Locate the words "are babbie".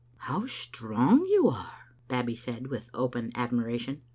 1.49-2.35